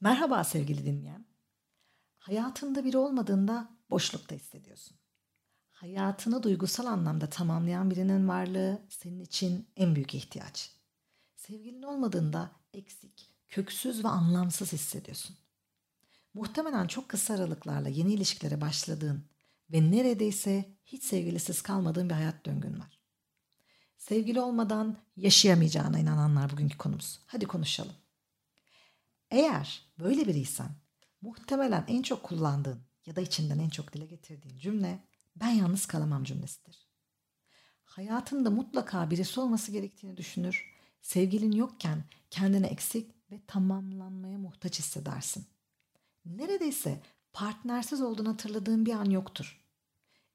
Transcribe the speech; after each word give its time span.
Merhaba 0.00 0.44
sevgili 0.44 0.86
dinleyen. 0.86 1.26
Hayatında 2.18 2.84
biri 2.84 2.98
olmadığında 2.98 3.68
boşlukta 3.90 4.34
hissediyorsun. 4.34 4.96
Hayatını 5.70 6.42
duygusal 6.42 6.86
anlamda 6.86 7.30
tamamlayan 7.30 7.90
birinin 7.90 8.28
varlığı 8.28 8.82
senin 8.88 9.20
için 9.20 9.68
en 9.76 9.94
büyük 9.94 10.14
ihtiyaç. 10.14 10.72
Sevgilin 11.36 11.82
olmadığında 11.82 12.50
eksik, 12.72 13.34
köksüz 13.48 14.04
ve 14.04 14.08
anlamsız 14.08 14.72
hissediyorsun. 14.72 15.36
Muhtemelen 16.34 16.86
çok 16.86 17.08
kısa 17.08 17.34
aralıklarla 17.34 17.88
yeni 17.88 18.12
ilişkilere 18.12 18.60
başladığın 18.60 19.24
ve 19.72 19.90
neredeyse 19.90 20.78
hiç 20.84 21.04
sevgilisiz 21.04 21.62
kalmadığın 21.62 22.08
bir 22.08 22.14
hayat 22.14 22.46
döngün 22.46 22.80
var. 22.80 23.00
Sevgili 23.96 24.40
olmadan 24.40 24.96
yaşayamayacağına 25.16 25.98
inananlar 25.98 26.50
bugünkü 26.50 26.78
konumuz. 26.78 27.20
Hadi 27.26 27.46
konuşalım. 27.46 27.94
Eğer 29.30 29.82
böyle 29.98 30.26
biriysen 30.26 30.70
muhtemelen 31.20 31.84
en 31.88 32.02
çok 32.02 32.22
kullandığın 32.22 32.82
ya 33.06 33.16
da 33.16 33.20
içinden 33.20 33.58
en 33.58 33.68
çok 33.68 33.92
dile 33.92 34.06
getirdiğin 34.06 34.58
cümle 34.58 35.04
ben 35.36 35.50
yalnız 35.50 35.86
kalamam 35.86 36.24
cümlesidir. 36.24 36.88
Hayatında 37.84 38.50
mutlaka 38.50 39.10
birisi 39.10 39.40
olması 39.40 39.72
gerektiğini 39.72 40.16
düşünür. 40.16 40.74
Sevgilin 41.02 41.52
yokken 41.52 42.04
kendini 42.30 42.66
eksik 42.66 43.10
ve 43.30 43.40
tamamlanmaya 43.46 44.38
muhtaç 44.38 44.78
hissedersin. 44.78 45.46
Neredeyse 46.24 47.02
partnersiz 47.32 48.02
olduğunu 48.02 48.28
hatırladığın 48.28 48.86
bir 48.86 48.92
an 48.92 49.04
yoktur. 49.04 49.60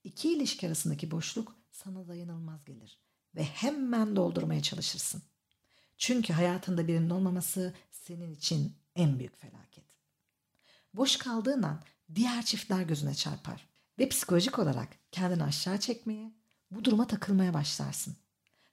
İki 0.04 0.34
ilişki 0.34 0.68
arasındaki 0.68 1.12
boşluk 1.12 1.56
sana 1.72 2.08
dayanılmaz 2.08 2.66
gelir 2.66 3.00
ve 3.36 3.44
hemen 3.44 4.16
doldurmaya 4.16 4.62
çalışırsın. 4.62 5.22
Çünkü 5.98 6.34
hayatında 6.34 6.88
birinin 6.88 7.10
olmaması 7.10 7.74
senin 7.92 8.32
için 8.32 8.76
en 8.96 9.20
büyük 9.20 9.38
felaket. 9.38 9.86
Boş 10.94 11.18
kaldığın 11.18 11.64
an 11.64 11.82
diğer 12.16 12.46
çiftler 12.46 12.82
gözüne 12.82 13.16
çarpar 13.16 13.70
ve 14.00 14.10
psikolojik 14.10 14.60
olarak 14.60 14.98
kendini 15.12 15.44
aşağı 15.44 15.80
çekmeye, 15.80 16.34
bu 16.72 16.86
duruma 16.86 17.08
takılmaya 17.08 17.54
başlarsın. 17.54 18.16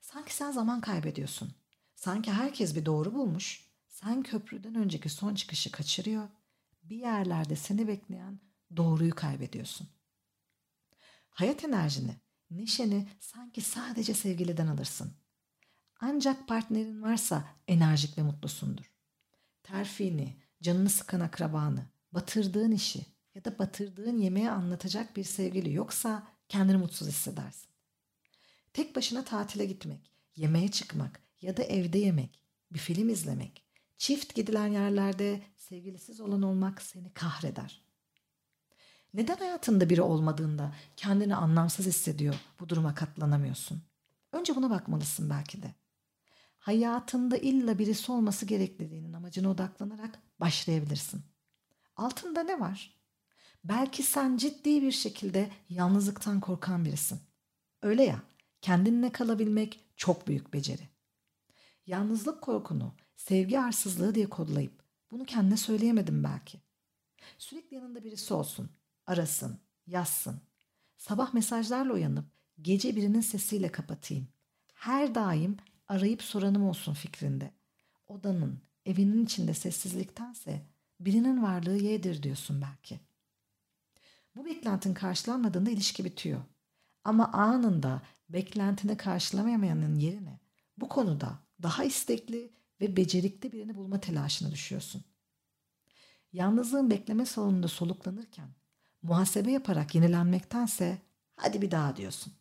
Sanki 0.01 0.35
sen 0.35 0.51
zaman 0.51 0.81
kaybediyorsun. 0.81 1.53
Sanki 1.95 2.31
herkes 2.31 2.75
bir 2.75 2.85
doğru 2.85 3.13
bulmuş, 3.13 3.67
sen 3.87 4.23
köprüden 4.23 4.75
önceki 4.75 5.09
son 5.09 5.35
çıkışı 5.35 5.71
kaçırıyor, 5.71 6.27
bir 6.83 6.97
yerlerde 6.97 7.55
seni 7.55 7.87
bekleyen 7.87 8.39
doğruyu 8.77 9.15
kaybediyorsun. 9.15 9.87
Hayat 11.29 11.63
enerjini, 11.63 12.15
neşeni 12.49 13.09
sanki 13.19 13.61
sadece 13.61 14.13
sevgiliden 14.13 14.67
alırsın. 14.67 15.13
Ancak 15.99 16.47
partnerin 16.47 17.01
varsa 17.01 17.45
enerjik 17.67 18.17
ve 18.17 18.21
mutlusundur. 18.21 18.91
Terfini, 19.63 20.37
canını 20.61 20.89
sıkan 20.89 21.19
akrabanı, 21.19 21.85
batırdığın 22.11 22.71
işi 22.71 23.05
ya 23.35 23.45
da 23.45 23.59
batırdığın 23.59 24.17
yemeği 24.17 24.49
anlatacak 24.49 25.15
bir 25.15 25.23
sevgili 25.23 25.73
yoksa 25.73 26.27
kendini 26.49 26.77
mutsuz 26.77 27.07
hissedersin. 27.07 27.69
Tek 28.73 28.95
başına 28.95 29.23
tatile 29.23 29.65
gitmek, 29.65 30.11
yemeğe 30.35 30.71
çıkmak 30.71 31.19
ya 31.41 31.57
da 31.57 31.63
evde 31.63 31.97
yemek, 31.97 32.43
bir 32.71 32.79
film 32.79 33.09
izlemek, 33.09 33.63
çift 33.97 34.35
gidilen 34.35 34.67
yerlerde 34.67 35.41
sevgilisiz 35.57 36.19
olan 36.19 36.41
olmak 36.41 36.81
seni 36.81 37.13
kahreder. 37.13 37.81
Neden 39.13 39.35
hayatında 39.35 39.89
biri 39.89 40.01
olmadığında 40.01 40.75
kendini 40.97 41.35
anlamsız 41.35 41.85
hissediyor, 41.85 42.35
bu 42.59 42.69
duruma 42.69 42.95
katlanamıyorsun? 42.95 43.83
Önce 44.31 44.55
buna 44.55 44.69
bakmalısın 44.69 45.29
belki 45.29 45.63
de. 45.63 45.75
Hayatında 46.61 47.37
illa 47.37 47.79
birisi 47.79 48.11
olması 48.11 48.45
gerektiğinin 48.45 49.13
amacına 49.13 49.49
odaklanarak 49.49 50.19
başlayabilirsin. 50.39 51.21
Altında 51.95 52.43
ne 52.43 52.59
var? 52.59 53.01
Belki 53.63 54.03
sen 54.03 54.37
ciddi 54.37 54.81
bir 54.81 54.91
şekilde 54.91 55.51
yalnızlıktan 55.69 56.39
korkan 56.39 56.85
birisin. 56.85 57.19
Öyle 57.81 58.03
ya, 58.03 58.21
kendinle 58.61 59.11
kalabilmek 59.11 59.79
çok 59.95 60.27
büyük 60.27 60.53
beceri. 60.53 60.89
Yalnızlık 61.85 62.41
korkunu 62.41 62.95
sevgi 63.15 63.59
arsızlığı 63.59 64.15
diye 64.15 64.29
kodlayıp 64.29 64.83
bunu 65.11 65.25
kendine 65.25 65.57
söyleyemedim 65.57 66.23
belki. 66.23 66.61
Sürekli 67.37 67.75
yanında 67.75 68.03
birisi 68.03 68.33
olsun, 68.33 68.69
arasın, 69.07 69.59
yazsın. 69.87 70.41
Sabah 70.97 71.33
mesajlarla 71.33 71.93
uyanıp 71.93 72.25
gece 72.61 72.95
birinin 72.95 73.21
sesiyle 73.21 73.71
kapatayım. 73.71 74.27
Her 74.73 75.15
daim 75.15 75.57
arayıp 75.91 76.21
soranım 76.21 76.63
olsun 76.63 76.93
fikrinde. 76.93 77.51
Odanın, 78.07 78.61
evinin 78.85 79.25
içinde 79.25 79.53
sessizliktense 79.53 80.65
birinin 80.99 81.43
varlığı 81.43 81.77
yedir 81.77 82.23
diyorsun 82.23 82.61
belki. 82.61 82.99
Bu 84.35 84.45
beklentin 84.45 84.93
karşılanmadığında 84.93 85.69
ilişki 85.69 86.05
bitiyor. 86.05 86.41
Ama 87.03 87.31
anında 87.31 88.01
beklentini 88.29 88.97
karşılamayanın 88.97 89.95
yerine 89.95 90.39
bu 90.77 90.89
konuda 90.89 91.39
daha 91.63 91.83
istekli 91.83 92.53
ve 92.81 92.97
becerikli 92.97 93.51
birini 93.51 93.75
bulma 93.75 93.99
telaşına 93.99 94.51
düşüyorsun. 94.51 95.03
Yalnızlığın 96.33 96.89
bekleme 96.89 97.25
salonunda 97.25 97.67
soluklanırken 97.67 98.49
muhasebe 99.01 99.51
yaparak 99.51 99.95
yenilenmektense 99.95 100.97
hadi 101.35 101.61
bir 101.61 101.71
daha 101.71 101.95
diyorsun. 101.95 102.33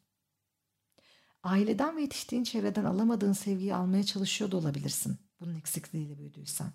Aileden 1.42 1.96
ve 1.96 2.00
yetiştiğin 2.02 2.44
çevreden 2.44 2.84
alamadığın 2.84 3.32
sevgiyi 3.32 3.74
almaya 3.74 4.04
çalışıyor 4.04 4.50
da 4.50 4.56
olabilirsin. 4.56 5.18
Bunun 5.40 5.54
eksikliğiyle 5.54 6.18
büyüdüysen. 6.18 6.72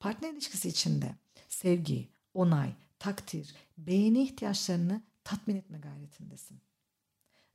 Partner 0.00 0.32
ilişkisi 0.32 0.68
içinde 0.68 1.14
sevgi, 1.48 2.08
onay, 2.34 2.74
takdir, 2.98 3.54
beğeni 3.78 4.22
ihtiyaçlarını 4.22 5.02
tatmin 5.24 5.56
etme 5.56 5.78
gayretindesin. 5.78 6.60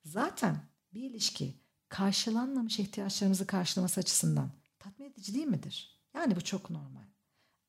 Zaten 0.05 0.57
bir 0.94 1.09
ilişki 1.09 1.55
karşılanmamış 1.89 2.79
ihtiyaçlarımızı 2.79 3.47
karşılaması 3.47 3.99
açısından 3.99 4.51
tatmin 4.79 5.05
edici 5.05 5.34
değil 5.34 5.47
midir? 5.47 5.99
Yani 6.13 6.35
bu 6.35 6.41
çok 6.41 6.69
normal. 6.69 7.05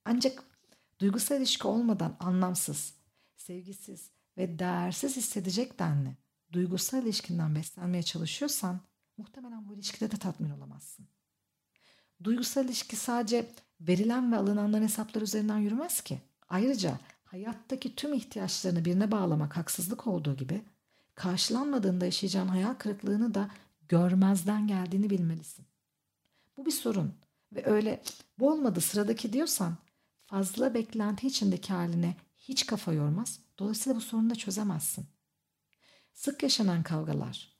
Ancak 0.04 0.44
duygusal 1.00 1.38
ilişki 1.38 1.66
olmadan 1.66 2.16
anlamsız, 2.20 2.94
sevgisiz 3.36 4.10
ve 4.36 4.58
değersiz 4.58 5.16
hissedecek 5.16 5.78
denli 5.78 6.16
duygusal 6.52 7.02
ilişkinden 7.02 7.54
beslenmeye 7.54 8.02
çalışıyorsan 8.02 8.80
muhtemelen 9.16 9.68
bu 9.68 9.74
ilişkide 9.74 10.10
de 10.10 10.16
tatmin 10.16 10.50
olamazsın. 10.50 11.06
Duygusal 12.24 12.64
ilişki 12.64 12.96
sadece 12.96 13.46
verilen 13.80 14.32
ve 14.32 14.36
alınanların 14.36 14.82
hesapları 14.82 15.24
üzerinden 15.24 15.58
yürümez 15.58 16.00
ki. 16.00 16.20
Ayrıca 16.48 16.98
hayattaki 17.24 17.94
tüm 17.94 18.12
ihtiyaçlarını 18.12 18.84
birine 18.84 19.10
bağlamak 19.10 19.56
haksızlık 19.56 20.06
olduğu 20.06 20.36
gibi 20.36 20.62
karşılanmadığında 21.14 22.04
yaşayacağın 22.04 22.48
hayal 22.48 22.74
kırıklığını 22.74 23.34
da 23.34 23.50
görmezden 23.88 24.66
geldiğini 24.66 25.10
bilmelisin. 25.10 25.66
Bu 26.56 26.66
bir 26.66 26.70
sorun 26.70 27.14
ve 27.52 27.66
öyle 27.66 28.02
bu 28.38 28.50
olmadı 28.50 28.80
sıradaki 28.80 29.32
diyorsan 29.32 29.76
fazla 30.26 30.74
beklenti 30.74 31.26
içindeki 31.26 31.72
haline 31.72 32.16
hiç 32.36 32.66
kafa 32.66 32.92
yormaz. 32.92 33.40
Dolayısıyla 33.58 33.96
bu 33.96 34.00
sorunu 34.00 34.30
da 34.30 34.34
çözemezsin. 34.34 35.06
Sık 36.18 36.42
yaşanan 36.42 36.82
kavgalar, 36.82 37.52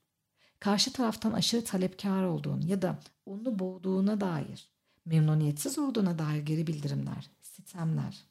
karşı 0.61 0.93
taraftan 0.93 1.33
aşırı 1.33 1.65
talepkar 1.65 2.25
olduğun 2.25 2.61
ya 2.61 2.83
da 2.83 2.99
onu 3.27 3.59
boğduğuna 3.59 4.21
dair, 4.21 4.69
memnuniyetsiz 5.05 5.79
olduğuna 5.79 6.19
dair 6.19 6.43
geri 6.43 6.67
bildirimler, 6.67 7.31
sitemler, 7.43 8.25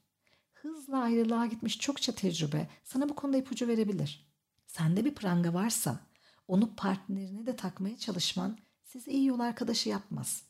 hızla 0.53 0.97
ayrılığa 0.97 1.45
gitmiş 1.45 1.79
çokça 1.79 2.11
tecrübe 2.11 2.67
sana 2.83 3.09
bu 3.09 3.15
konuda 3.15 3.37
ipucu 3.37 3.67
verebilir. 3.67 4.27
Sende 4.65 5.05
bir 5.05 5.15
pranga 5.15 5.53
varsa 5.53 5.99
onu 6.47 6.75
partnerine 6.75 7.45
de 7.45 7.55
takmaya 7.55 7.97
çalışman 7.97 8.57
sizi 8.83 9.11
iyi 9.11 9.25
yol 9.25 9.39
arkadaşı 9.39 9.89
yapmaz. 9.89 10.43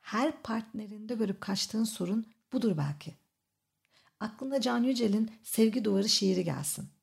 Her 0.00 0.42
partnerinde 0.42 1.14
görüp 1.14 1.40
kaçtığın 1.40 1.84
sorun 1.84 2.26
budur 2.52 2.76
belki. 2.78 3.14
Aklına 4.20 4.60
Can 4.60 4.82
Yücel'in 4.82 5.30
Sevgi 5.42 5.84
Duvarı 5.84 6.08
şiiri 6.08 6.44
gelsin. 6.44 6.99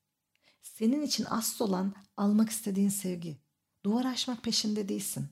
Senin 0.74 1.02
için 1.02 1.26
asıl 1.30 1.66
olan 1.66 1.96
almak 2.18 2.50
istediğin 2.50 2.90
sevgi. 2.90 3.38
Duvar 3.84 4.06
aşmak 4.06 4.44
peşinde 4.44 4.90
değilsin. 4.90 5.30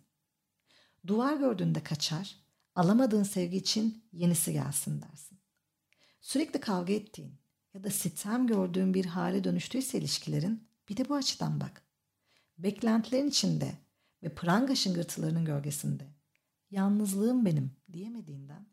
Duvar 1.07 1.37
gördüğünde 1.37 1.83
kaçar, 1.83 2.35
alamadığın 2.75 3.23
sevgi 3.23 3.57
için 3.57 4.03
yenisi 4.11 4.53
gelsin 4.53 5.01
dersin. 5.01 5.39
Sürekli 6.21 6.59
kavga 6.59 6.93
ettiğin 6.93 7.33
ya 7.73 7.83
da 7.83 7.89
sitem 7.89 8.47
gördüğün 8.47 8.93
bir 8.93 9.05
hale 9.05 9.43
dönüştüyse 9.43 9.97
ilişkilerin 9.97 10.67
bir 10.89 10.97
de 10.97 11.09
bu 11.09 11.15
açıdan 11.15 11.59
bak. 11.59 11.85
Beklentilerin 12.57 13.27
içinde 13.27 13.77
ve 14.23 14.35
pranga 14.35 14.75
şıngırtılarının 14.75 15.45
gölgesinde 15.45 16.07
yalnızlığım 16.71 17.45
benim 17.45 17.71
diyemediğinden 17.93 18.67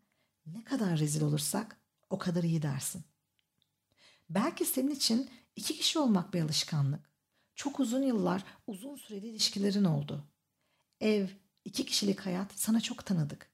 ne 0.47 0.65
kadar 0.65 0.99
rezil 0.99 1.23
olursak 1.23 1.81
o 2.11 2.19
kadar 2.19 2.43
iyi 2.43 2.63
dersin. 2.63 3.05
Belki 4.31 4.65
senin 4.65 4.91
için 4.91 5.31
iki 5.57 5.77
kişi 5.77 5.99
olmak 5.99 6.35
bir 6.35 6.43
alışkanlık. 6.43 7.13
Çok 7.55 7.81
uzun 7.81 8.03
yıllar 8.03 8.45
uzun 8.67 8.97
süreli 8.97 9.29
ilişkilerin 9.29 9.85
oldu. 9.85 10.25
Ev, 11.01 11.29
iki 11.65 11.87
kişilik 11.87 12.21
hayat 12.21 12.53
sana 12.57 12.81
çok 12.81 13.07
tanıdık. 13.07 13.51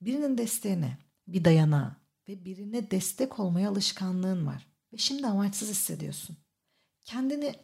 Birinin 0.00 0.38
desteğine, 0.38 0.98
bir 1.26 1.44
dayanağa 1.44 1.96
ve 2.28 2.44
birine 2.44 2.90
destek 2.90 3.40
olmaya 3.40 3.70
alışkanlığın 3.70 4.46
var 4.46 4.66
ve 4.92 4.96
şimdi 4.96 5.26
amaçsız 5.26 5.70
hissediyorsun. 5.70 6.36
Kendini 7.04 7.54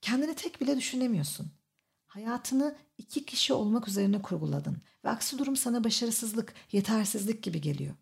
kendini 0.00 0.34
tek 0.34 0.60
bile 0.60 0.76
düşünemiyorsun. 0.76 1.50
Hayatını 2.06 2.76
iki 2.98 3.24
kişi 3.24 3.52
olmak 3.52 3.88
üzerine 3.88 4.22
kurguladın 4.22 4.82
ve 5.04 5.08
aksi 5.08 5.38
durum 5.38 5.56
sana 5.56 5.84
başarısızlık, 5.84 6.54
yetersizlik 6.72 7.42
gibi 7.42 7.60
geliyor. 7.60 7.94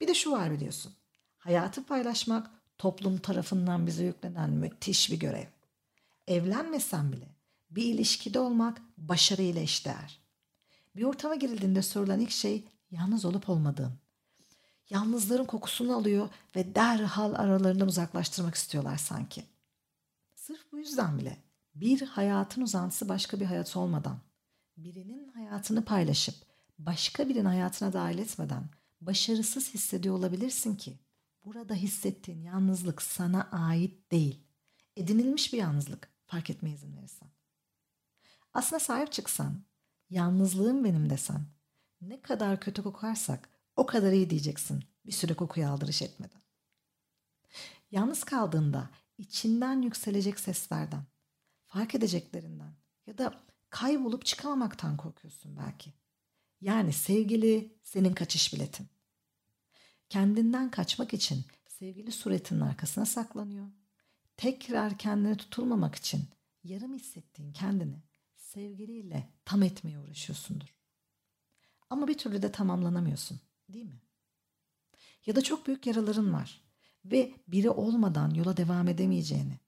Bir 0.00 0.08
de 0.08 0.14
şu 0.14 0.30
var 0.30 0.50
biliyorsun. 0.50 0.92
Hayatı 1.38 1.84
paylaşmak 1.84 2.50
toplum 2.78 3.18
tarafından 3.18 3.86
bize 3.86 4.04
yüklenen 4.04 4.50
müthiş 4.50 5.10
bir 5.10 5.18
görev. 5.18 5.46
Evlenmesen 6.26 7.12
bile 7.12 7.28
bir 7.70 7.84
ilişkide 7.84 8.38
olmak 8.38 8.82
başarıyla 8.98 9.60
eşdeğer. 9.60 10.20
Bir 10.96 11.02
ortama 11.02 11.34
girildiğinde 11.34 11.82
sorulan 11.82 12.20
ilk 12.20 12.30
şey 12.30 12.64
yalnız 12.90 13.24
olup 13.24 13.48
olmadığın. 13.48 13.92
Yalnızların 14.90 15.44
kokusunu 15.44 15.96
alıyor 15.96 16.28
ve 16.56 16.74
derhal 16.74 17.34
aralarından 17.34 17.88
uzaklaştırmak 17.88 18.54
istiyorlar 18.54 18.96
sanki. 18.96 19.44
Sırf 20.34 20.72
bu 20.72 20.78
yüzden 20.78 21.18
bile 21.18 21.36
bir 21.74 22.02
hayatın 22.02 22.62
uzantısı 22.62 23.08
başka 23.08 23.40
bir 23.40 23.44
hayat 23.44 23.76
olmadan, 23.76 24.18
birinin 24.76 25.28
hayatını 25.28 25.84
paylaşıp 25.84 26.34
başka 26.78 27.28
birinin 27.28 27.44
hayatına 27.44 27.92
dahil 27.92 28.18
etmeden 28.18 28.68
başarısız 29.00 29.74
hissediyor 29.74 30.14
olabilirsin 30.14 30.76
ki 30.76 30.98
burada 31.44 31.74
hissettiğin 31.74 32.42
yalnızlık 32.42 33.02
sana 33.02 33.48
ait 33.52 34.12
değil. 34.12 34.46
Edinilmiş 34.96 35.52
bir 35.52 35.58
yalnızlık 35.58 36.10
fark 36.26 36.50
etmeye 36.50 36.74
izin 36.74 36.96
verirsen. 36.96 37.28
Aslında 38.52 38.80
sahip 38.80 39.12
çıksan, 39.12 39.64
yalnızlığım 40.10 40.84
benim 40.84 41.10
desen, 41.10 41.46
ne 42.00 42.22
kadar 42.22 42.60
kötü 42.60 42.82
kokarsak 42.82 43.48
o 43.76 43.86
kadar 43.86 44.12
iyi 44.12 44.30
diyeceksin 44.30 44.84
bir 45.06 45.12
süre 45.12 45.34
kokuyu 45.34 45.68
aldırış 45.68 46.02
etmeden. 46.02 46.40
Yalnız 47.90 48.24
kaldığında 48.24 48.90
içinden 49.18 49.82
yükselecek 49.82 50.40
seslerden, 50.40 51.06
fark 51.64 51.94
edeceklerinden 51.94 52.74
ya 53.06 53.18
da 53.18 53.40
kaybolup 53.70 54.24
çıkamamaktan 54.24 54.96
korkuyorsun 54.96 55.56
belki. 55.56 55.92
Yani 56.60 56.92
sevgili 56.92 57.78
senin 57.82 58.14
kaçış 58.14 58.54
biletin. 58.54 58.93
Kendinden 60.08 60.70
kaçmak 60.70 61.14
için 61.14 61.44
sevgili 61.68 62.12
suretinin 62.12 62.60
arkasına 62.60 63.06
saklanıyor. 63.06 63.66
Tekrar 64.36 64.98
kendine 64.98 65.36
tutulmamak 65.36 65.94
için 65.94 66.24
yarım 66.64 66.94
hissettiğin 66.94 67.52
kendini 67.52 68.02
sevgiliyle 68.36 69.28
tam 69.44 69.62
etmeye 69.62 69.98
uğraşıyorsundur. 69.98 70.74
Ama 71.90 72.08
bir 72.08 72.18
türlü 72.18 72.42
de 72.42 72.52
tamamlanamıyorsun, 72.52 73.40
değil 73.68 73.86
mi? 73.86 74.00
Ya 75.26 75.36
da 75.36 75.42
çok 75.42 75.66
büyük 75.66 75.86
yaraların 75.86 76.32
var 76.32 76.60
ve 77.04 77.32
biri 77.48 77.70
olmadan 77.70 78.34
yola 78.34 78.56
devam 78.56 78.88
edemeyeceğini, 78.88 79.58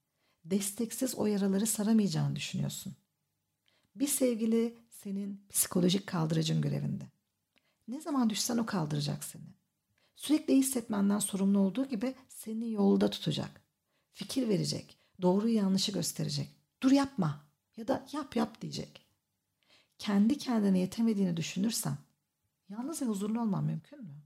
desteksiz 0.45 1.15
o 1.15 1.27
yaraları 1.27 1.67
saramayacağını 1.67 2.37
düşünüyorsun. 2.37 2.97
Bir 3.97 4.09
sevgili 4.09 4.79
senin 4.91 5.47
psikolojik 5.51 6.07
kaldırıcın 6.07 6.61
görevinde. 6.61 7.05
Ne 7.89 8.01
zaman 8.01 8.31
düşsen 8.31 8.59
o 8.59 8.67
kaldıracak 8.67 9.25
seni. 9.25 9.57
Sürekli 10.17 10.53
iyi 10.53 10.63
hissetmenden 10.63 11.19
sorumlu 11.19 11.59
olduğu 11.59 11.89
gibi 11.89 12.15
seni 12.29 12.73
yolda 12.73 13.11
tutacak. 13.11 13.61
Fikir 14.13 14.49
verecek, 14.49 14.99
doğruyu 15.23 15.55
yanlışı 15.55 15.93
gösterecek. 15.93 16.49
Dur 16.83 16.91
yapma 16.91 17.45
ya 17.77 17.89
da 17.89 18.07
yap 18.13 18.37
yap 18.37 18.61
diyecek. 18.61 19.07
Kendi 19.99 20.39
kendine 20.39 20.79
yetemediğini 20.79 21.37
düşünürsen 21.37 21.97
yalnız 22.69 23.03
ve 23.03 23.07
huzurlu 23.07 23.41
olman 23.41 23.65
mümkün 23.65 24.03
mü? 24.03 24.23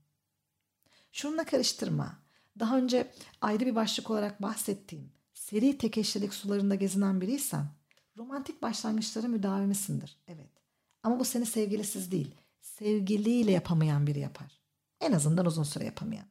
Şununla 1.12 1.44
karıştırma. 1.44 2.18
Daha 2.58 2.78
önce 2.78 3.12
ayrı 3.40 3.66
bir 3.66 3.74
başlık 3.74 4.10
olarak 4.10 4.42
bahsettiğim 4.42 5.12
seri 5.34 5.78
tek 5.78 5.98
eşlilik 5.98 6.34
sularında 6.34 6.74
gezinen 6.74 7.20
biriysen 7.20 7.66
romantik 8.16 8.62
başlangıçlara 8.62 9.28
müdavimisindir. 9.28 10.16
Evet. 10.26 10.50
Ama 11.02 11.20
bu 11.20 11.24
seni 11.24 11.46
sevgilisiz 11.46 12.12
değil, 12.12 12.34
sevgiliyle 12.60 13.52
yapamayan 13.52 14.06
biri 14.06 14.18
yapar. 14.18 14.59
En 15.00 15.12
azından 15.12 15.46
uzun 15.46 15.62
süre 15.62 15.84
yapamayan. 15.84 16.26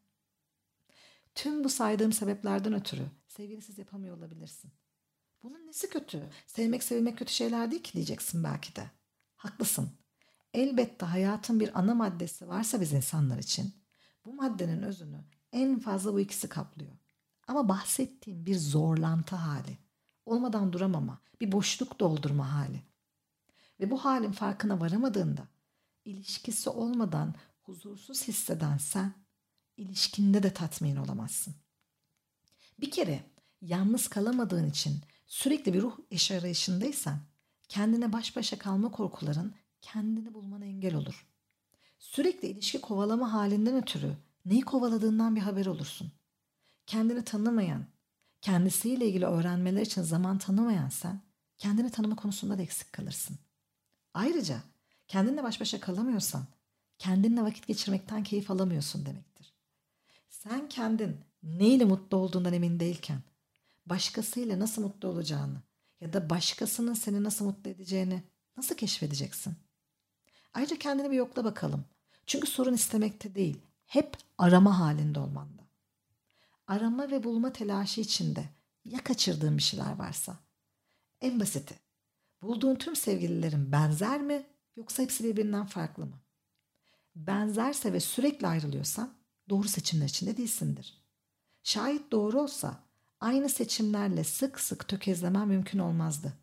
Tüm 1.36 1.63
bu 1.63 1.69
saydığım 1.69 2.13
sebeplerden 2.13 2.74
ötürü 2.74 3.06
sevgilisiz 3.27 3.77
yapamıyor 3.77 4.18
olabilirsin. 4.18 4.71
Bunun 5.44 5.68
nesi 5.68 5.89
kötü? 5.89 6.30
Sevmek 6.48 6.83
sevilmek 6.83 7.18
kötü 7.18 7.33
şeyler 7.33 7.71
değil 7.71 7.83
ki 7.83 7.94
diyeceksin 7.94 8.44
belki 8.44 8.75
de. 8.75 8.92
Haklısın. 9.36 9.92
Elbette 10.54 11.06
hayatın 11.06 11.60
bir 11.60 11.80
ana 11.80 11.95
maddesi 11.95 12.48
varsa 12.48 12.81
biz 12.81 12.94
insanlar 12.94 13.38
için 13.38 13.74
bu 14.25 14.33
maddenin 14.33 14.81
özünü 14.81 15.24
en 15.51 15.80
fazla 15.80 16.13
bu 16.13 16.19
ikisi 16.19 16.50
kaplıyor. 16.50 16.92
Ama 17.48 17.69
bahsettiğim 17.69 18.45
bir 18.45 18.56
zorlantı 18.56 19.36
hali. 19.36 19.77
Olmadan 20.25 20.74
duramama, 20.74 21.21
bir 21.42 21.51
boşluk 21.51 22.00
doldurma 22.00 22.54
hali. 22.54 22.81
Ve 23.80 23.92
bu 23.92 24.06
halin 24.06 24.31
farkına 24.31 24.80
varamadığında 24.80 25.48
ilişkisi 26.06 26.69
olmadan 26.69 27.36
huzursuz 27.69 28.27
hisseden 28.27 28.77
sen 28.77 29.13
ilişkinde 29.77 30.44
de 30.44 30.54
tatmin 30.54 30.95
olamazsın. 30.95 31.56
Bir 32.80 32.92
kere 32.92 33.24
yalnız 33.62 34.07
kalamadığın 34.07 34.69
için 34.69 35.01
sürekli 35.25 35.74
bir 35.74 35.81
ruh 35.81 35.98
eşi 36.12 36.38
arayışındaysan 36.38 37.19
kendine 37.68 38.13
baş 38.13 38.36
başa 38.36 38.57
kalma 38.57 38.92
korkuların 38.92 39.56
kendini 39.81 40.33
bulmana 40.33 40.66
engel 40.66 40.95
olur. 40.95 41.27
Sürekli 42.00 42.48
ilişki 42.48 42.81
kovalama 42.81 43.33
halinden 43.33 43.75
ötürü 43.75 44.18
neyi 44.45 44.62
kovaladığından 44.62 45.36
bir 45.36 45.42
haber 45.42 45.66
olursun. 45.66 46.12
Kendini 46.88 47.24
tanımayan, 47.24 47.86
kendisiyle 48.42 49.07
ilgili 49.07 49.25
öğrenmeler 49.25 49.81
için 49.81 50.01
zaman 50.01 50.38
tanımayan 50.38 50.89
sen 50.89 51.21
kendini 51.57 51.92
tanıma 51.92 52.16
konusunda 52.16 52.57
da 52.57 52.62
eksik 52.62 52.94
kalırsın. 52.94 53.38
Ayrıca 54.13 54.62
kendinle 55.07 55.44
baş 55.44 55.62
başa 55.62 55.80
kalamıyorsan 55.80 56.45
kendinle 56.99 57.41
vakit 57.41 57.67
geçirmekten 57.67 58.23
keyif 58.23 58.51
alamıyorsun 58.51 59.05
demektir. 59.05 59.53
Sen 60.29 60.69
kendin 60.69 61.17
neyle 61.43 61.85
mutlu 61.85 62.17
olduğundan 62.17 62.53
emin 62.53 62.79
değilken 62.79 63.21
başkasıyla 63.85 64.59
nasıl 64.59 64.81
mutlu 64.81 65.07
olacağını 65.07 65.61
ya 66.01 66.13
da 66.13 66.29
başkasının 66.29 66.93
seni 66.93 67.23
nasıl 67.23 67.45
mutlu 67.45 67.69
edeceğini 67.69 68.23
nasıl 68.57 68.75
keşfedeceksin? 68.75 69.55
Ayrıca 70.53 70.79
kendini 70.79 71.11
bir 71.11 71.15
yokla 71.15 71.43
bakalım. 71.43 71.85
Çünkü 72.25 72.47
sorun 72.47 72.73
istemekte 72.73 73.35
değil, 73.35 73.57
hep 73.85 74.17
arama 74.37 74.79
halinde 74.79 75.19
olmanda. 75.19 75.63
Arama 76.67 77.11
ve 77.11 77.23
bulma 77.23 77.53
telaşı 77.53 78.01
içinde 78.01 78.49
ya 78.85 79.03
kaçırdığın 79.03 79.57
bir 79.57 79.63
şeyler 79.63 79.95
varsa. 79.95 80.39
En 81.21 81.39
basiti, 81.39 81.75
bulduğun 82.41 82.75
tüm 82.75 82.95
sevgililerin 82.95 83.71
benzer 83.71 84.21
mi 84.21 84.45
yoksa 84.75 85.03
hepsi 85.03 85.23
birbirinden 85.23 85.65
farklı 85.65 86.06
mı? 86.06 86.21
Benzerse 87.28 87.94
ve 87.94 87.99
sürekli 87.99 88.47
ayrılıyorsan 88.47 89.14
doğru 89.49 89.68
seçimler 89.68 90.06
içinde 90.06 90.38
değilsindir. 90.38 91.04
Şayet 91.64 92.11
doğru 92.11 92.42
olsa 92.42 92.83
aynı 93.19 93.49
seçimlerle 93.49 94.23
sık 94.23 94.59
sık 94.59 94.88
tökezlemen 94.88 95.47
mümkün 95.47 95.80
olmazdı. 95.80 96.33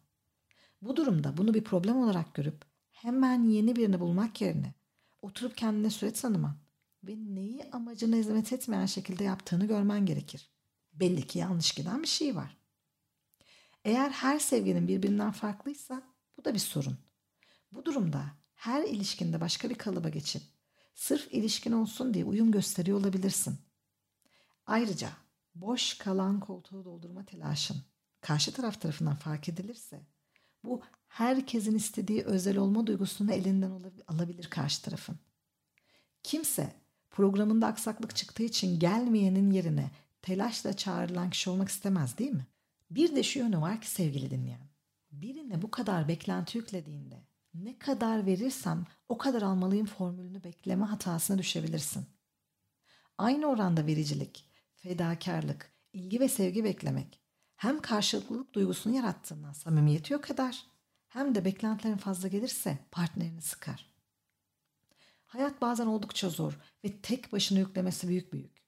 Bu 0.83 0.97
durumda 0.97 1.37
bunu 1.37 1.55
bir 1.55 1.65
problem 1.65 1.97
olarak 1.97 2.35
görüp 2.35 2.65
hemen 2.91 3.45
yeni 3.45 3.77
birini 3.77 4.01
bulmak 4.01 4.41
yerine 4.41 4.75
oturup 5.23 5.57
kendine 5.57 5.91
süre 5.91 6.13
tanıman 6.13 6.57
ve 7.05 7.17
neyi 7.17 7.65
amacına 7.73 8.17
hizmet 8.17 8.53
etmeyen 8.53 8.87
şekilde 8.87 9.25
yaptığını 9.25 9.67
görmen 9.67 10.07
gerekir. 10.07 10.51
Belli 10.93 11.27
ki 11.27 11.39
yanlış 11.39 11.73
giden 11.73 12.03
bir 12.03 12.09
şey 12.09 12.37
var. 12.37 12.57
Eğer 13.85 14.11
her 14.11 14.39
sevginin 14.39 14.89
birbirinden 14.89 15.31
farklıysa 15.31 16.03
bu 16.39 16.45
da 16.45 16.55
bir 16.55 16.59
sorun. 16.59 16.99
Bu 17.73 17.85
durumda 17.85 18.25
her 18.55 18.83
ilişkinde 18.83 19.41
başka 19.41 19.71
bir 19.71 19.75
kalıba 19.75 20.09
geçip 20.09 20.56
sırf 20.97 21.35
ilişkin 21.35 21.73
olsun 21.73 22.15
diye 22.15 22.25
uyum 22.25 22.53
gösteriyor 22.53 23.01
olabilirsin. 23.01 23.59
Ayrıca 24.67 25.11
boş 25.55 25.95
kalan 25.99 26.41
koltuğu 26.41 26.85
doldurma 26.85 27.25
telaşın 27.25 27.77
karşı 28.21 28.53
taraf 28.53 28.81
tarafından 28.81 29.17
fark 29.17 29.49
edilirse 29.49 30.01
bu 30.65 30.83
herkesin 31.09 31.75
istediği 31.75 32.25
özel 32.25 32.57
olma 32.57 32.87
duygusunu 32.87 33.33
elinden 33.33 33.93
alabilir 34.09 34.51
karşı 34.51 34.83
tarafın. 34.83 35.19
Kimse 36.23 36.73
programında 37.11 37.67
aksaklık 37.67 38.17
çıktığı 38.17 38.43
için 38.43 38.79
gelmeyenin 38.79 39.51
yerine 39.51 39.91
telaşla 40.23 40.77
çağrılan 40.77 41.31
kişi 41.31 41.51
olmak 41.51 41.69
istemez 41.69 42.19
değil 42.19 42.33
mi? 42.33 42.47
Bir 42.91 43.17
de 43.17 43.23
şu 43.23 43.39
yönü 43.39 43.61
var 43.61 43.81
ki 43.81 43.91
sevgili 43.91 44.31
dinleyen. 44.31 44.69
Birine 45.13 45.63
bu 45.63 45.71
kadar 45.71 46.09
beklenti 46.09 46.59
yüklediğinde 46.59 47.27
ne 47.65 47.79
kadar 47.79 48.27
verirsem 48.27 48.87
o 49.09 49.19
kadar 49.19 49.43
almalıyım 49.43 49.87
formülünü 49.87 50.45
bekleme 50.45 50.85
hatasına 50.85 51.39
düşebilirsin. 51.39 52.07
Aynı 53.19 53.47
oranda 53.47 53.87
vericilik, 53.87 54.51
fedakarlık, 54.75 55.73
ilgi 55.93 56.21
ve 56.21 56.29
sevgi 56.29 56.65
beklemek 56.65 57.21
hem 57.57 57.81
karşılıklılık 57.81 58.55
duygusunu 58.55 58.97
yarattığından 58.97 59.53
samimiyeti 59.53 60.13
yok 60.13 60.31
eder 60.31 60.67
hem 61.09 61.35
de 61.35 61.45
beklentilerin 61.45 61.97
fazla 61.97 62.29
gelirse 62.29 62.79
partnerini 62.91 63.43
sıkar. 63.43 63.87
Hayat 65.27 65.61
bazen 65.61 65.87
oldukça 65.87 66.31
zor 66.31 66.59
ve 66.85 67.01
tek 67.01 67.33
başına 67.33 67.59
yüklemesi 67.59 68.09
büyük 68.09 68.33
bir 68.33 68.39
yük. 68.39 68.67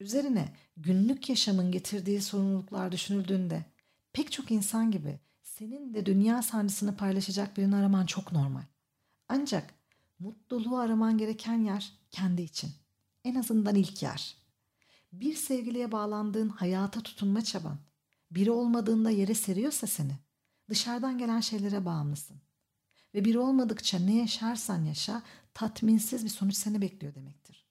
Üzerine 0.00 0.56
günlük 0.76 1.28
yaşamın 1.28 1.72
getirdiği 1.72 2.22
sorumluluklar 2.22 2.92
düşünüldüğünde 2.92 3.64
pek 4.12 4.32
çok 4.32 4.50
insan 4.50 4.90
gibi 4.90 5.20
senin 5.58 5.94
de 5.94 6.06
dünya 6.06 6.42
sancısını 6.42 6.96
paylaşacak 6.96 7.56
birini 7.56 7.76
araman 7.76 8.06
çok 8.06 8.32
normal. 8.32 8.62
Ancak 9.28 9.74
mutluluğu 10.18 10.78
araman 10.78 11.18
gereken 11.18 11.58
yer 11.58 11.92
kendi 12.10 12.42
için. 12.42 12.70
En 13.24 13.34
azından 13.34 13.74
ilk 13.74 14.02
yer. 14.02 14.36
Bir 15.12 15.34
sevgiliye 15.34 15.92
bağlandığın 15.92 16.48
hayata 16.48 17.00
tutunma 17.00 17.44
çaban, 17.44 17.78
biri 18.30 18.50
olmadığında 18.50 19.10
yere 19.10 19.34
seriyorsa 19.34 19.86
seni, 19.86 20.18
dışarıdan 20.70 21.18
gelen 21.18 21.40
şeylere 21.40 21.84
bağımlısın. 21.84 22.36
Ve 23.14 23.24
biri 23.24 23.38
olmadıkça 23.38 23.98
ne 23.98 24.16
yaşarsan 24.16 24.84
yaşa 24.84 25.22
tatminsiz 25.54 26.24
bir 26.24 26.30
sonuç 26.30 26.54
seni 26.54 26.80
bekliyor 26.80 27.14
demektir. 27.14 27.66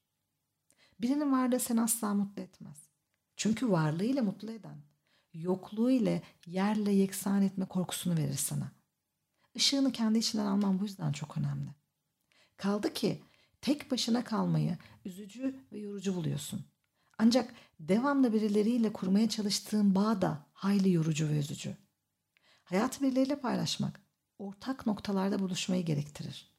Birinin 1.02 1.32
varlığı 1.32 1.60
seni 1.60 1.82
asla 1.82 2.14
mutlu 2.14 2.42
etmez. 2.42 2.78
Çünkü 3.36 3.70
varlığıyla 3.70 4.24
mutlu 4.24 4.52
eden, 4.52 4.78
yokluğu 5.36 5.92
ile 5.92 6.22
yerle 6.46 6.92
yeksan 6.92 7.42
etme 7.42 7.66
korkusunu 7.66 8.18
verir 8.18 8.34
sana. 8.38 8.72
Işığını 9.54 9.92
kendi 9.92 10.20
içinden 10.20 10.46
alman 10.46 10.80
bu 10.80 10.84
yüzden 10.84 11.12
çok 11.12 11.38
önemli. 11.38 11.70
Kaldı 12.58 12.94
ki 12.94 13.22
tek 13.62 13.92
başına 13.92 14.24
kalmayı 14.24 14.78
üzücü 15.06 15.56
ve 15.72 15.80
yorucu 15.80 16.16
buluyorsun. 16.16 16.66
Ancak 17.18 17.54
devamlı 17.80 18.34
birileriyle 18.34 18.94
kurmaya 18.94 19.30
çalıştığın 19.30 19.96
bağ 19.96 20.22
da 20.22 20.46
hayli 20.54 20.92
yorucu 20.92 21.30
ve 21.30 21.40
üzücü. 21.40 21.78
Hayatı 22.64 23.02
birileriyle 23.02 23.40
paylaşmak, 23.40 24.02
ortak 24.40 24.86
noktalarda 24.88 25.40
buluşmayı 25.40 25.86
gerektirir. 25.86 26.56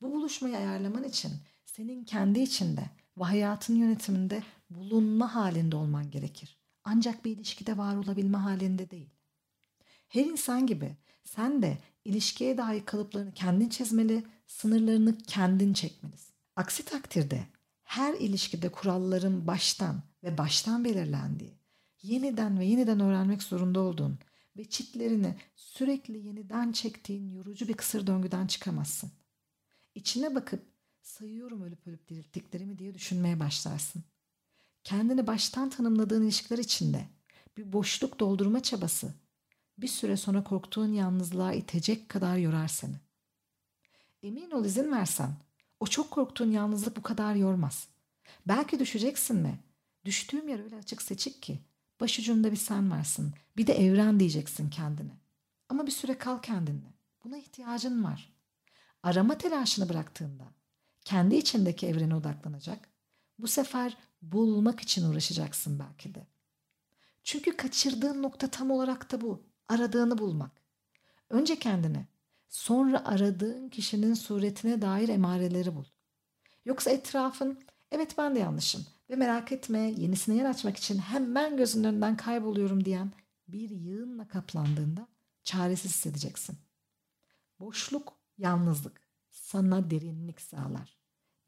Bu 0.00 0.12
buluşmayı 0.12 0.56
ayarlaman 0.56 1.04
için 1.04 1.32
senin 1.64 2.04
kendi 2.04 2.40
içinde 2.40 2.90
ve 3.18 3.24
hayatın 3.24 3.74
yönetiminde 3.74 4.42
bulunma 4.70 5.34
halinde 5.34 5.76
olman 5.76 6.10
gerekir. 6.10 6.58
Ancak 6.90 7.24
bir 7.24 7.30
ilişkide 7.30 7.78
var 7.78 7.96
olabilme 7.96 8.38
halinde 8.38 8.90
değil. 8.90 9.10
Her 10.08 10.24
insan 10.24 10.66
gibi 10.66 10.96
sen 11.24 11.62
de 11.62 11.78
ilişkiye 12.04 12.58
dair 12.58 12.84
kalıplarını 12.84 13.34
kendin 13.34 13.68
çizmeli, 13.68 14.24
sınırlarını 14.46 15.18
kendin 15.18 15.72
çekmelisin. 15.72 16.34
Aksi 16.56 16.84
takdirde 16.84 17.46
her 17.82 18.14
ilişkide 18.14 18.68
kuralların 18.68 19.46
baştan 19.46 20.02
ve 20.22 20.38
baştan 20.38 20.84
belirlendiği, 20.84 21.58
yeniden 22.02 22.58
ve 22.58 22.64
yeniden 22.64 23.00
öğrenmek 23.00 23.42
zorunda 23.42 23.80
olduğun 23.80 24.18
ve 24.56 24.64
çitlerini 24.64 25.36
sürekli 25.56 26.26
yeniden 26.26 26.72
çektiğin 26.72 27.30
yorucu 27.30 27.68
bir 27.68 27.74
kısır 27.74 28.06
döngüden 28.06 28.46
çıkamazsın. 28.46 29.10
İçine 29.94 30.34
bakıp 30.34 30.62
sayıyorum 31.02 31.62
ölüp 31.62 31.86
ölüp 31.86 32.08
dirilttiklerimi 32.08 32.78
diye 32.78 32.94
düşünmeye 32.94 33.40
başlarsın. 33.40 34.04
Kendini 34.88 35.26
baştan 35.26 35.70
tanımladığın 35.70 36.22
ilişkiler 36.22 36.58
içinde 36.58 37.06
bir 37.56 37.72
boşluk 37.72 38.20
doldurma 38.20 38.62
çabası 38.62 39.14
bir 39.78 39.88
süre 39.88 40.16
sonra 40.16 40.44
korktuğun 40.44 40.92
yalnızlığa 40.92 41.52
itecek 41.52 42.08
kadar 42.08 42.36
yorar 42.36 42.68
seni. 42.68 42.94
Emin 44.22 44.50
ol 44.50 44.64
izin 44.64 44.92
versen 44.92 45.30
o 45.80 45.86
çok 45.86 46.10
korktuğun 46.10 46.50
yalnızlık 46.50 46.96
bu 46.96 47.02
kadar 47.02 47.34
yormaz. 47.34 47.88
Belki 48.46 48.78
düşeceksin 48.78 49.36
mi? 49.36 49.58
Düştüğüm 50.04 50.48
yer 50.48 50.64
öyle 50.64 50.76
açık 50.76 51.02
seçik 51.02 51.42
ki 51.42 51.58
başucunda 52.00 52.52
bir 52.52 52.56
sen 52.56 52.90
varsın 52.90 53.34
bir 53.56 53.66
de 53.66 53.74
evren 53.74 54.20
diyeceksin 54.20 54.70
kendine. 54.70 55.12
Ama 55.68 55.86
bir 55.86 55.92
süre 55.92 56.18
kal 56.18 56.42
kendinle. 56.42 56.92
Buna 57.24 57.36
ihtiyacın 57.36 58.04
var. 58.04 58.32
Arama 59.02 59.38
telaşını 59.38 59.88
bıraktığında 59.88 60.44
kendi 61.04 61.34
içindeki 61.36 61.86
evrene 61.86 62.14
odaklanacak. 62.14 62.88
Bu 63.38 63.48
sefer 63.48 63.96
bulmak 64.22 64.80
için 64.80 65.04
uğraşacaksın 65.04 65.78
belki 65.78 66.14
de. 66.14 66.26
Çünkü 67.22 67.56
kaçırdığın 67.56 68.22
nokta 68.22 68.48
tam 68.48 68.70
olarak 68.70 69.12
da 69.12 69.20
bu. 69.20 69.42
Aradığını 69.68 70.18
bulmak. 70.18 70.62
Önce 71.30 71.58
kendine, 71.58 72.06
sonra 72.48 73.04
aradığın 73.04 73.68
kişinin 73.68 74.14
suretine 74.14 74.82
dair 74.82 75.08
emareleri 75.08 75.74
bul. 75.74 75.84
Yoksa 76.64 76.90
etrafın 76.90 77.58
evet 77.90 78.14
ben 78.18 78.34
de 78.34 78.38
yanlışım 78.38 78.86
ve 79.10 79.16
merak 79.16 79.52
etme 79.52 79.78
yenisine 79.78 80.36
yer 80.36 80.44
açmak 80.44 80.76
için 80.76 80.98
hemen 80.98 81.56
gözünün 81.56 81.84
önünden 81.84 82.16
kayboluyorum 82.16 82.84
diyen 82.84 83.12
bir 83.48 83.70
yığınla 83.70 84.28
kaplandığında 84.28 85.08
çaresiz 85.44 85.90
hissedeceksin. 85.90 86.58
Boşluk, 87.60 88.12
yalnızlık 88.38 89.00
sana 89.30 89.90
derinlik 89.90 90.40
sağlar. 90.40 90.98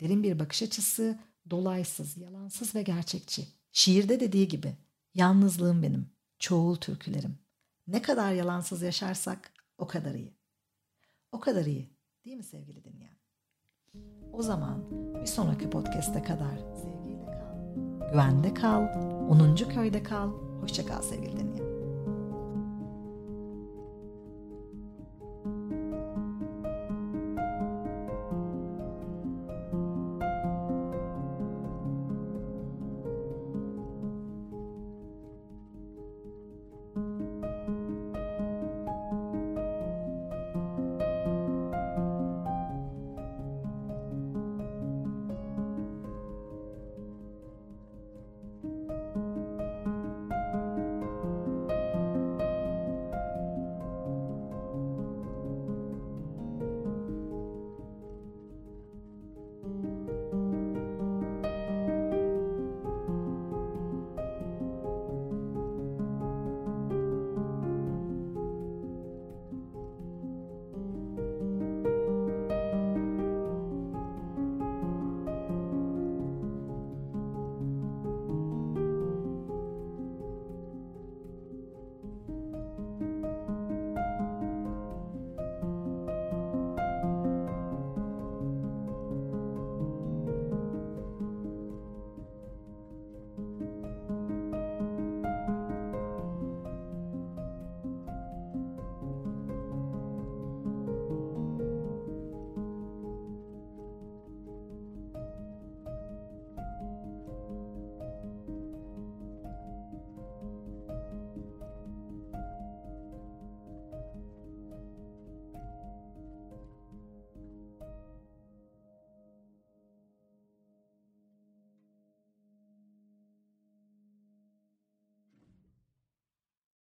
Derin 0.01 0.23
bir 0.23 0.39
bakış 0.39 0.63
açısı, 0.63 1.19
dolaysız, 1.51 2.17
yalansız 2.17 2.75
ve 2.75 2.83
gerçekçi. 2.83 3.49
Şiirde 3.73 4.21
dediği 4.21 4.49
gibi, 4.49 4.77
yalnızlığım 5.15 5.83
benim, 5.83 6.11
çoğul 6.39 6.77
türkülerim. 6.77 7.39
Ne 7.87 8.03
kadar 8.03 8.33
yalansız 8.33 8.83
yaşarsak 8.83 9.53
o 9.79 9.87
kadar 9.87 10.15
iyi. 10.15 10.35
O 11.33 11.41
kadar 11.41 11.65
iyi, 11.65 11.91
değil 12.25 12.37
mi 12.37 12.45
sevgili 12.45 12.85
dinleyen? 12.85 13.17
O 14.33 14.43
zaman 14.43 14.85
bir 15.21 15.27
sonraki 15.27 15.71
podcast'e 15.71 16.23
kadar 16.23 16.59
sevgiyle 16.83 17.25
kal, 17.25 18.11
güvende 18.11 18.55
kal, 18.55 18.83
10. 19.29 19.57
köyde 19.57 20.03
kal, 20.03 20.31
hoşça 20.61 20.87
kal 20.87 21.03
sevgili 21.03 21.37
dinleyen. 21.37 21.70